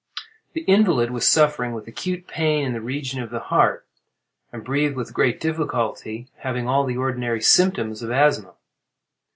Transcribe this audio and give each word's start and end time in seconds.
The 0.53 0.61
invalid 0.61 1.11
was 1.11 1.27
suffering 1.27 1.73
with 1.73 1.87
acute 1.87 2.25
pain 2.25 2.65
in 2.65 2.73
the 2.73 2.81
region 2.81 3.21
of 3.21 3.29
the 3.29 3.39
heart, 3.39 3.85
and 4.51 4.63
breathed 4.65 4.95
with 4.95 5.13
great 5.13 5.39
difficulty, 5.39 6.27
having 6.37 6.67
all 6.67 6.85
the 6.85 6.97
ordinary 6.97 7.39
symptoms 7.41 8.01
of 8.01 8.09
asthma. 8.09 8.55